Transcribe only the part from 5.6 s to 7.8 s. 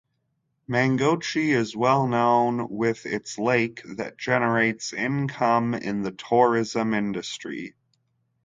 in the tourism industry.